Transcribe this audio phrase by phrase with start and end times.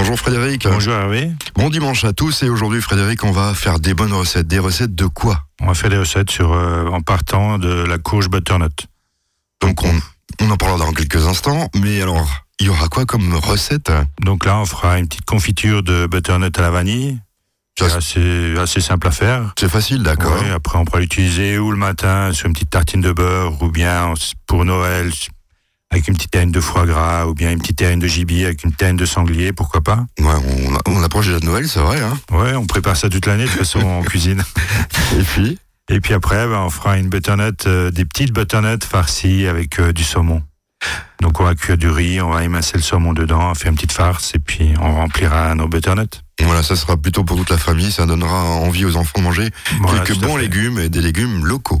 [0.00, 0.68] Bonjour Frédéric.
[0.68, 1.32] Bonjour Hervé.
[1.56, 4.46] Bon dimanche à tous et aujourd'hui Frédéric, on va faire des bonnes recettes.
[4.46, 5.42] Des recettes de quoi?
[5.60, 8.86] On va faire des recettes sur, euh, en partant de la courge butternut.
[9.60, 9.92] Donc on,
[10.40, 12.30] on en parlera dans quelques instants, mais alors
[12.60, 13.90] il y aura quoi comme recette?
[14.20, 17.18] Donc là, on fera une petite confiture de butternut à la vanille.
[17.76, 19.52] C'est assez, assez simple à faire.
[19.58, 20.40] C'est facile, d'accord.
[20.40, 23.68] Ouais, après, on pourra l'utiliser ou le matin sur une petite tartine de beurre, ou
[23.68, 24.14] bien
[24.46, 25.10] pour Noël
[25.90, 28.62] avec une petite terrine de foie gras, ou bien une petite terrine de gibier avec
[28.64, 30.04] une terrine de sanglier, pourquoi pas?
[30.20, 30.34] Ouais,
[30.86, 32.00] on, on approche déjà de Noël, c'est vrai.
[32.00, 34.42] Hein Ouais, on prépare ça toute l'année de toute façon en cuisine.
[35.18, 35.58] et puis?
[35.90, 39.92] Et puis après, ben, on fera une butternut, euh, des petites butternuts farcies avec euh,
[39.92, 40.42] du saumon.
[41.22, 43.74] Donc on va cuire du riz, on va émincer le saumon dedans, on fait une
[43.74, 46.20] petite farce et puis on remplira nos butternuts.
[46.42, 49.50] Voilà, ça sera plutôt pour toute la famille, ça donnera envie aux enfants de manger
[49.80, 51.80] Voilà, quelques bons légumes et des légumes locaux.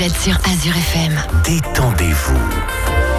[0.00, 1.22] Vous êtes sur Azure FM.
[1.44, 3.09] Détendez-vous.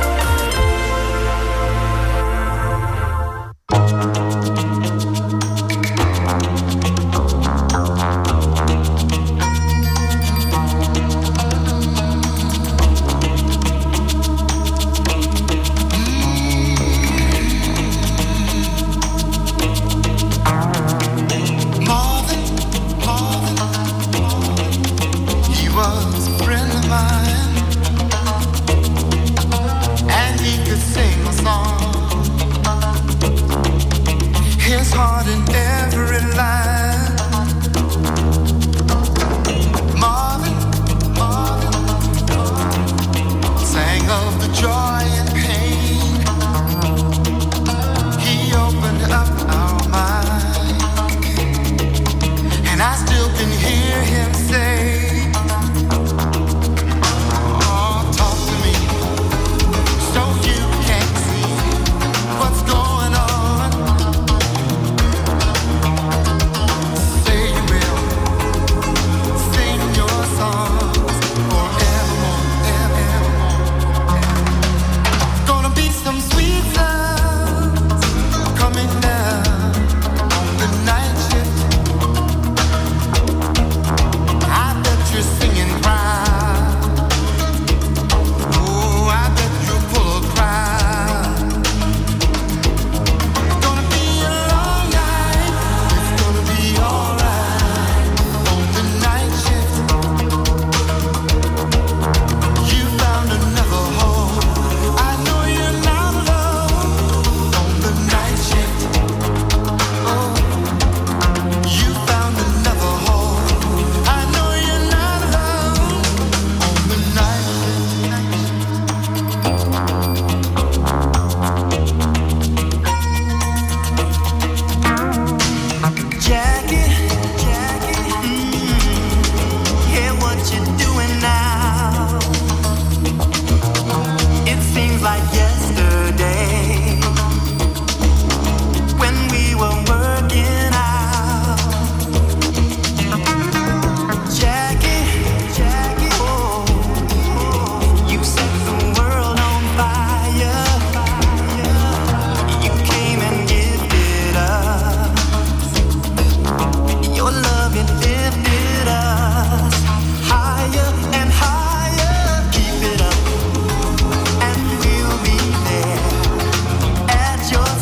[54.04, 54.81] him say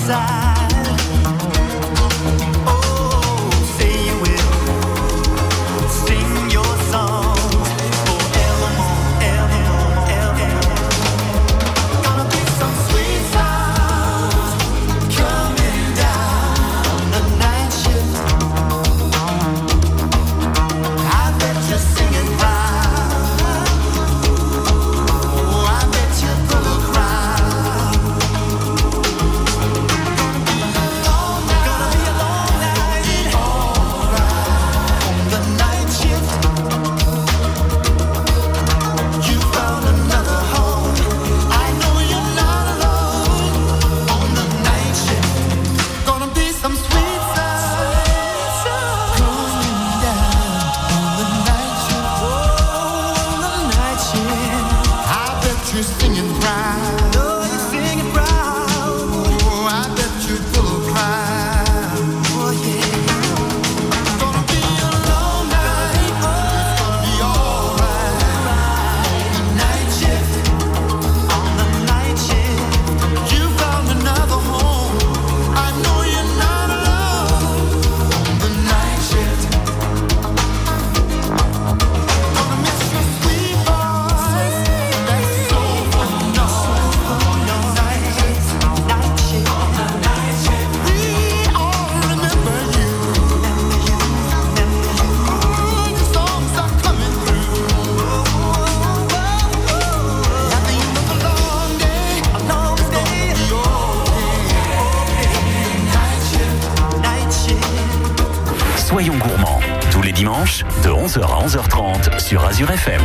[0.10, 0.39] pasar.
[55.72, 55.99] De
[112.30, 113.02] sur Azure FM.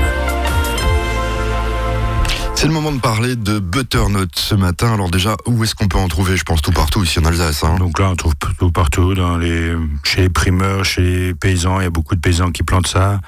[2.55, 4.93] C'est le moment de parler de butternut ce matin.
[4.93, 6.37] Alors déjà, où est-ce qu'on peut en trouver?
[6.37, 7.65] Je pense tout partout ici en Alsace.
[7.65, 7.77] Hein.
[7.79, 11.81] Donc là, on trouve tout partout, dans les, chez les primeurs, chez les paysans.
[11.81, 13.19] Il y a beaucoup de paysans qui plantent ça.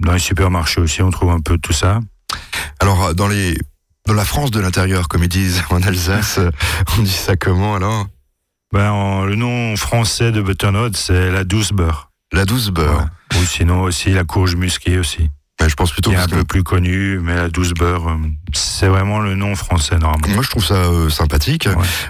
[0.00, 2.00] Dans les supermarchés aussi, on trouve un peu tout ça.
[2.80, 3.58] Alors dans les
[4.06, 6.40] dans la France de l'intérieur, comme ils disent en Alsace,
[6.96, 8.06] on dit ça comment alors?
[8.72, 12.05] Ben, Le nom français de butternut, c'est la douce beurre.
[12.32, 13.06] La douce beurre.
[13.34, 15.30] Ou sinon aussi la courge musquée aussi.
[15.64, 16.10] je pense plutôt.
[16.10, 18.16] Qui est un peu plus connu, mais la douce beurre, euh,
[18.52, 20.34] c'est vraiment le nom français normalement.
[20.34, 21.66] Moi, je trouve ça euh, sympathique.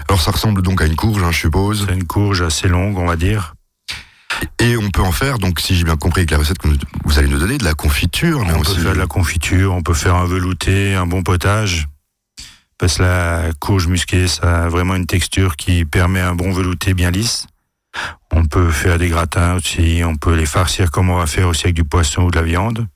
[0.07, 1.85] Alors, ça ressemble donc à une courge, hein, je suppose.
[1.87, 3.53] C'est une courge assez longue, on va dire.
[4.59, 6.67] Et on peut en faire, donc si j'ai bien compris avec la recette que
[7.05, 8.39] vous allez nous donner, de la confiture.
[8.41, 11.87] on peut faire de la confiture, on peut faire un velouté, un bon potage.
[12.77, 16.93] Parce que la courge musquée, ça a vraiment une texture qui permet un bon velouté
[16.93, 17.47] bien lisse.
[18.31, 21.65] On peut faire des gratins aussi, on peut les farcir comme on va faire aussi
[21.65, 22.87] avec du poisson ou de la viande.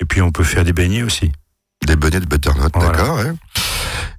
[0.00, 1.32] Et puis on peut faire des beignets aussi.
[1.86, 3.20] Des beignets de butternut, d'accord.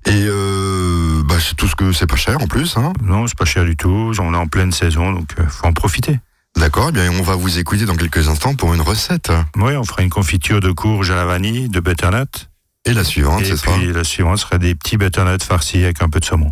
[0.05, 2.77] Et euh, bah, c'est tout ce que c'est pas cher en plus.
[2.77, 4.13] Hein non, c'est pas cher du tout.
[4.19, 6.19] On est en pleine saison, donc il euh, faut en profiter.
[6.57, 9.31] D'accord, eh bien on va vous écouter dans quelques instants pour une recette.
[9.57, 12.49] Oui, on fera une confiture de courge à la vanille, de butternut.
[12.85, 13.71] Et la suivante, c'est ça.
[13.81, 16.51] Et la suivante serait des petits butternuts farcis avec un peu de saumon.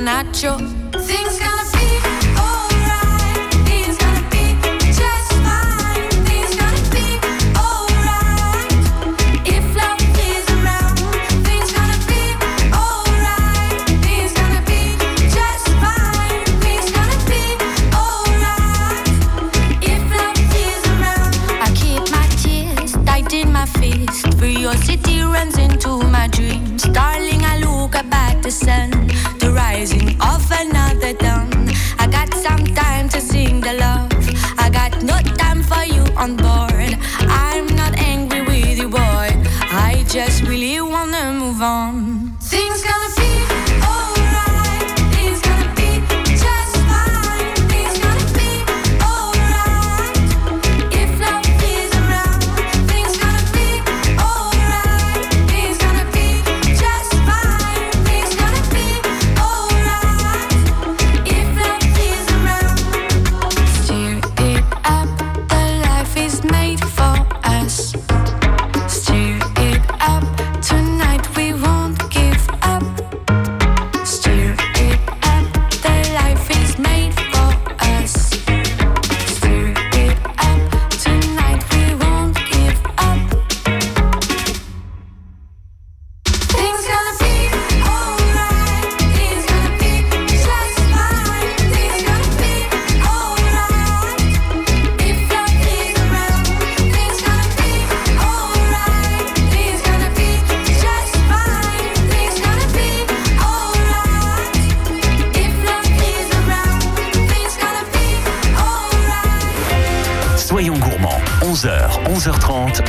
[0.00, 0.77] Nacho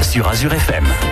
[0.09, 1.08] sur Azure FM.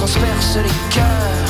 [0.00, 1.49] Qui transpercent les cœurs.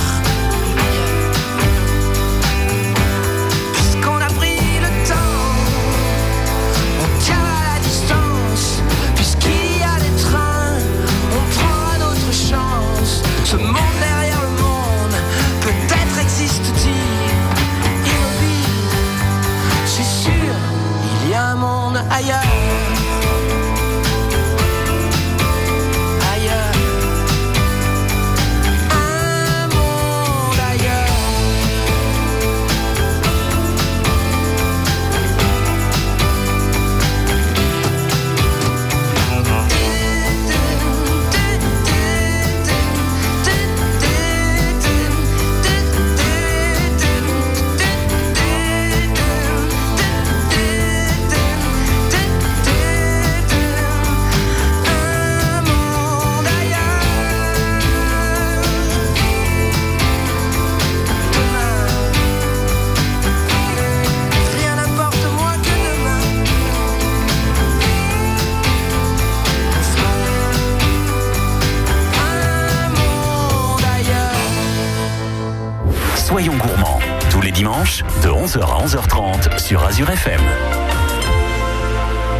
[78.50, 80.40] 11h à 11h30 sur Azure FM.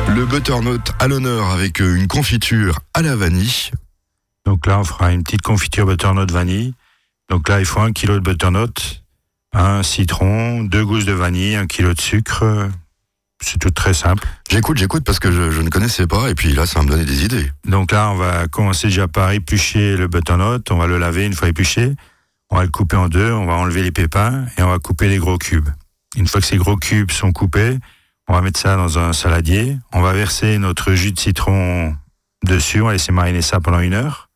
[0.08, 3.70] Le butternut à l'honneur avec euh, une confiture à la vanille.
[4.44, 6.74] Donc là, on fera une petite confiture butternut vanille.
[7.28, 9.04] Donc là, il faut un kilo de butternut,
[9.52, 12.68] un citron, deux gousses de vanille, un kilo de sucre.
[13.40, 14.26] C'est tout très simple.
[14.50, 16.90] J'écoute, j'écoute parce que je, je ne connaissais pas et puis là, ça va me
[16.90, 17.52] donner des idées.
[17.68, 20.68] Donc là, on va commencer déjà par éplucher le butternut.
[20.72, 21.94] On va le laver une fois épluché.
[22.50, 23.30] On va le couper en deux.
[23.30, 25.68] On va enlever les pépins et on va couper les gros cubes.
[26.16, 27.78] Une fois que ces gros cubes sont coupés,
[28.28, 29.76] on va mettre ça dans un saladier.
[29.92, 31.96] On va verser notre jus de citron
[32.44, 32.80] dessus.
[32.82, 34.28] On va laisser mariner ça pendant une heure.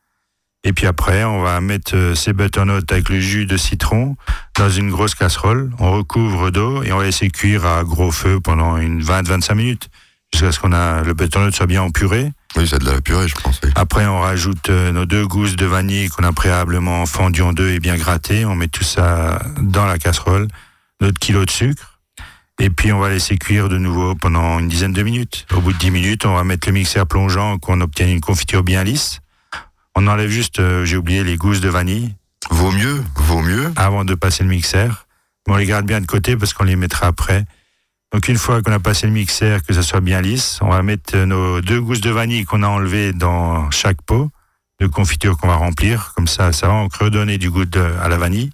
[0.67, 4.17] Et puis après, on va mettre euh, ces butternuts avec le jus de citron
[4.57, 5.71] dans une grosse casserole.
[5.79, 9.91] On recouvre d'eau et on va laisser cuire à gros feu pendant une 20-25 minutes
[10.33, 12.33] jusqu'à ce qu'on a le butternut soit bien en purée.
[12.57, 13.61] Oui, c'est de la purée, je pense.
[13.63, 13.71] oui.
[13.75, 17.69] Après, on rajoute euh, nos deux gousses de vanille qu'on a préalablement fendues en deux
[17.71, 18.45] et bien grattées.
[18.45, 20.49] On met tout ça dans la casserole,
[21.05, 21.99] notre kilo de sucre.
[22.61, 25.47] Et puis on va laisser cuire de nouveau pendant une dizaine de minutes.
[25.55, 28.63] Au bout de 10 minutes, on va mettre le mixeur plongeant qu'on obtienne une confiture
[28.63, 29.21] bien lisse.
[29.97, 32.15] On enlève juste, euh, j'ai oublié, les gousses de vanille
[32.51, 33.73] Vaut mieux, vaut mieux.
[33.77, 35.07] avant de passer le mixeur.
[35.47, 37.45] Mais on les garde bien de côté parce qu'on les mettra après.
[38.13, 40.83] Donc une fois qu'on a passé le mixeur, que ça soit bien lisse, on va
[40.83, 44.31] mettre nos deux gousses de vanille qu'on a enlevées dans chaque pot
[44.81, 46.13] de confiture qu'on va remplir.
[46.15, 48.51] Comme ça, ça va redonner du goût de- à la vanille.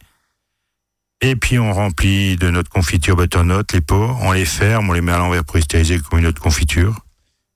[1.23, 5.01] Et puis on remplit de notre confiture butternut les pots, on les ferme, on les
[5.03, 6.99] met à l'envers pour stériliser comme une autre confiture.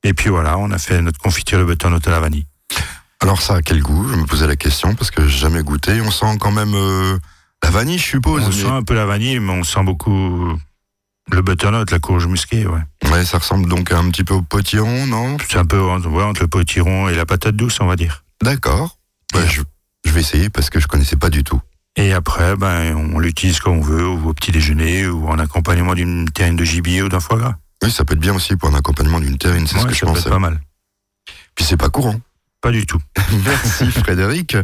[0.02, 2.46] Et puis voilà, on a fait notre confiture de butternut à la vanille.
[3.20, 4.06] Alors ça a quel goût?
[4.10, 6.00] Je me posais la question parce que j'ai jamais goûté.
[6.02, 7.18] On sent quand même euh,
[7.62, 8.42] la vanille, je suppose.
[8.44, 10.52] On mais- sent un peu la vanille, mais on sent beaucoup
[11.32, 12.82] le butternut, la courge musquée, ouais.
[13.10, 15.38] Ouais, ça ressemble donc un petit peu au potiron, non?
[15.48, 18.24] C'est un peu entre, ouais, entre le potiron et la patate douce, on va dire.
[18.42, 18.98] D'accord.
[19.34, 19.62] Ouais, je,
[20.04, 21.62] je vais essayer parce que je connaissais pas du tout.
[21.96, 25.94] Et après, ben, on l'utilise comme on veut, ou au petit déjeuner, ou en accompagnement
[25.94, 27.54] d'une terrine de gibier ou d'un foie gras.
[27.82, 30.00] Oui, ça peut être bien aussi pour un accompagnement d'une terrine, c'est ce que je
[30.00, 30.30] ça peut être pensais.
[30.30, 30.60] pas mal.
[31.54, 32.16] Puis c'est pas courant.
[32.60, 32.98] Pas du tout.
[33.44, 34.56] Merci Frédéric.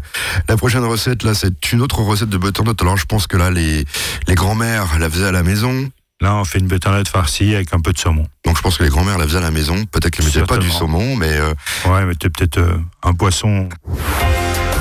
[0.49, 2.81] La prochaine recette, là, c'est une autre recette de butternut.
[2.81, 3.85] Alors je pense que là, les,
[4.27, 5.91] les grands-mères la faisaient à la maison.
[6.23, 8.27] Là, on fait une butternut farcie avec un peu de saumon.
[8.45, 9.85] Donc je pense que les grands-mères la faisaient à la maison.
[9.85, 11.53] Peut-être qu'elles mettaient pas du saumon, mais euh,
[11.87, 13.69] Ouais, mais t'es peut-être euh, un poisson.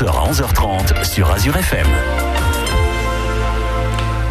[0.00, 1.86] 11h à 11h30 sur Azure FM.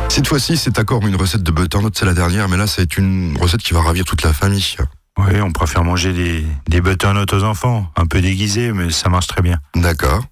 [0.09, 3.37] Cette fois-ci, c'est encore une recette de butternut, c'est la dernière, mais là, c'est une
[3.39, 4.77] recette qui va ravir toute la famille.
[5.19, 9.27] Oui, on préfère manger des, des butternuts aux enfants, un peu déguisés, mais ça marche
[9.27, 9.59] très bien.
[9.75, 10.23] D'accord.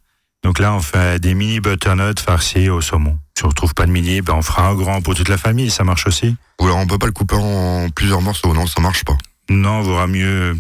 [0.43, 3.19] Donc là, on fait des mini butternuts farcis au saumon.
[3.38, 5.69] Si on trouve pas de mini, ben on fera un grand pour toute la famille,
[5.69, 6.36] ça marche aussi.
[6.60, 9.17] Ou alors, on peut pas le couper en plusieurs morceaux, non, ça marche pas.
[9.52, 10.58] Non, vaudra mieux,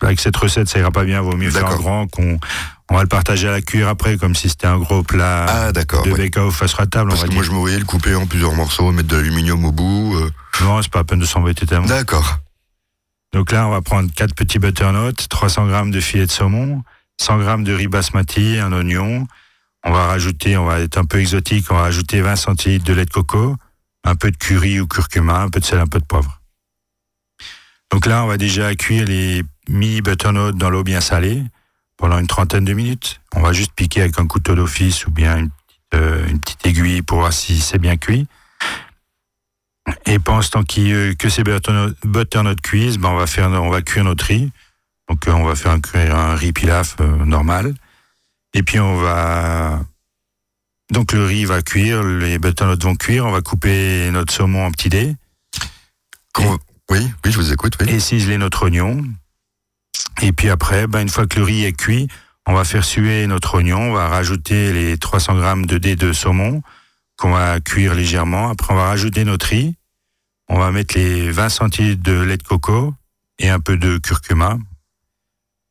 [0.00, 2.40] avec cette recette, ça ira pas bien, vaut mieux faire un grand qu'on
[2.92, 5.72] on va le partager à la cuire après, comme si c'était un gros plat Ah,
[5.72, 6.04] d'accord.
[6.04, 6.18] de ouais.
[6.18, 7.38] bacon face à table, on Parce va que dire.
[7.38, 10.14] moi, je me voyais le couper en plusieurs morceaux, mettre de l'aluminium au bout.
[10.16, 11.86] euh, Non, c'est pas la peine de s'embêter tellement.
[11.86, 12.38] D'accord.
[13.32, 16.82] Donc là, on va prendre 4 petits butternuts, 300 grammes de filets de saumon,
[17.20, 19.26] 100 grammes de riz basmati, un oignon.
[19.84, 22.92] On va rajouter, on va être un peu exotique, on va rajouter 20 centilitres de
[22.92, 23.56] lait de coco,
[24.04, 26.40] un peu de curry ou curcuma, un peu de sel, un peu de poivre.
[27.90, 31.42] Donc là, on va déjà cuire les mini butternuts dans l'eau bien salée
[32.02, 33.20] pendant une trentaine de minutes.
[33.32, 36.66] On va juste piquer avec un couteau d'office ou bien une petite, euh, une petite
[36.66, 38.26] aiguille pour voir si c'est bien cuit.
[40.06, 43.50] Et pendant ce temps qui, euh, que ces butternuts, butternuts cuisent, ben on va faire,
[43.50, 44.50] on va cuire notre riz.
[45.08, 47.72] Donc euh, on va faire un, cuire un riz pilaf normal.
[48.52, 49.80] Et puis on va
[50.90, 53.26] donc le riz va cuire, les butternuts vont cuire.
[53.26, 55.14] On va couper notre saumon en petits dés
[56.36, 56.48] Oui,
[56.90, 57.88] oui, je vous écoute, oui.
[57.90, 59.04] et ciseler notre oignon.
[60.22, 62.08] Et puis après, ben, une fois que le riz est cuit,
[62.46, 63.90] on va faire suer notre oignon.
[63.90, 66.62] On va rajouter les 300 grammes de dés de saumon
[67.16, 68.48] qu'on va cuire légèrement.
[68.48, 69.74] Après, on va rajouter notre riz.
[70.48, 72.94] On va mettre les 20 centilitres de lait de coco
[73.38, 74.58] et un peu de curcuma.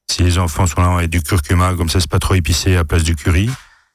[0.10, 2.36] Si les enfants sont là, on va mettre du curcuma, comme ça c'est pas trop
[2.36, 3.50] épicé à la place du curry.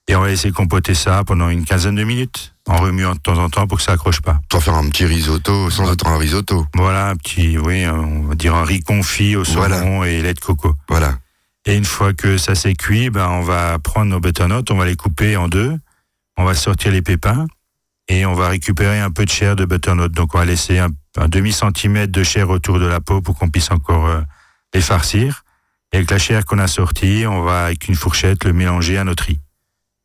[0.08, 3.38] Et on va laisser compoter ça pendant une quinzaine de minutes, en remuant de temps
[3.38, 4.40] en temps pour que ça accroche pas.
[4.52, 6.64] Va faire un petit risotto sans être un risotto.
[6.76, 10.08] Voilà, un petit, oui, on va dire un riz confit au saumon Voilà.
[10.08, 10.74] et lait de coco.
[10.88, 11.18] Voilà.
[11.66, 14.84] Et une fois que ça s'est cuit, ben, on va prendre nos butternuts, on va
[14.86, 15.76] les couper en deux,
[16.36, 17.46] on va sortir les pépins
[18.06, 20.12] et on va récupérer un peu de chair de butternut.
[20.12, 23.36] Donc on va laisser un, un demi centimètre de chair autour de la peau pour
[23.36, 24.20] qu'on puisse encore euh,
[24.72, 25.42] les farcir.
[25.92, 29.02] Et avec la chair qu'on a sortie, on va avec une fourchette le mélanger à
[29.02, 29.40] notre riz.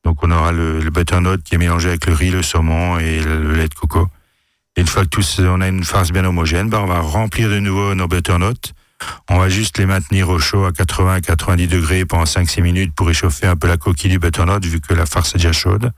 [0.04, 3.22] Donc on aura le, le butternut qui est mélangé avec le riz, le saumon et
[3.22, 4.08] le, lait de coco.
[4.76, 7.50] Et une fois que tous, on a une farce bien homogène, ben on va remplir
[7.50, 8.74] de nouveau nos butternuts.
[9.30, 12.94] On va juste les maintenir au chaud à 80 à 90 degrés pendant 5-6 minutes
[12.96, 15.92] pour réchauffer un peu la coquille du butternut vu que la farce est déjà chaude.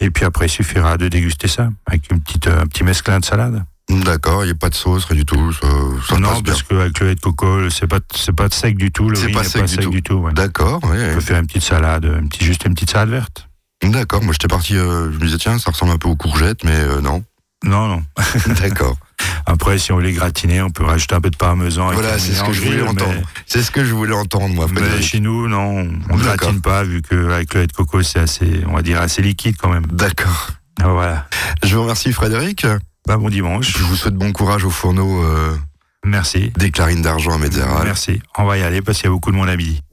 [0.00, 3.24] Et puis après, il suffira de déguster ça avec une petite, un petit mesclin de
[3.24, 3.64] salade.
[3.90, 5.52] D'accord, il n'y a pas de sauce, rien du tout.
[5.52, 5.66] Ça,
[6.08, 9.08] ça non, parce qu'avec le lait de coco, c'est pas, c'est pas sec du tout.
[9.08, 9.90] Le C'est pas sec pas du sec tout.
[9.90, 10.14] du tout.
[10.16, 10.32] ouais.
[10.34, 11.14] D'accord, On ouais.
[11.14, 13.48] peut faire une petite salade, une petite, juste une petite salade verte.
[13.82, 16.64] D'accord, moi j'étais parti, euh, je me disais tiens, ça ressemble un peu aux courgettes,
[16.64, 17.24] mais euh, non.
[17.64, 18.02] Non, non.
[18.60, 18.96] D'accord.
[19.46, 21.88] Après, si on veut les gratiner, on peut rajouter un peu de parmesan.
[21.88, 23.14] avec voilà, c'est ce que je voulais mais- entendre.
[23.46, 25.02] C'est ce que je voulais entendre, moi, Mais Frédéric.
[25.06, 28.62] chez nous, non, on ne gratine pas, vu qu'avec le lait de coco, c'est assez,
[28.68, 29.86] on va dire, assez liquide quand même.
[29.86, 30.50] D'accord.
[30.80, 31.26] Ah, Voilà.
[31.64, 32.66] Je vous remercie, Frédéric.
[33.08, 33.72] Bah, bon dimanche.
[33.78, 35.56] Je vous souhaite bon courage au fourneau euh,
[36.04, 36.52] Merci.
[36.58, 37.84] des clarines d'argent à Metzeral.
[37.84, 38.20] Merci.
[38.36, 39.80] On va y aller parce qu'il y a beaucoup de monde à midi.